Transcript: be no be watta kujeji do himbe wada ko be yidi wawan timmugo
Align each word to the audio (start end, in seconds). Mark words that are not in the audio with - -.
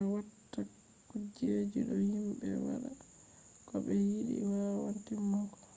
be 0.03 0.07
no 0.07 0.13
be 0.13 0.15
watta 0.15 0.61
kujeji 1.09 1.79
do 1.87 1.95
himbe 2.09 2.47
wada 2.65 2.89
ko 3.67 3.75
be 3.85 3.95
yidi 4.07 4.41
wawan 4.51 4.95
timmugo 5.05 5.57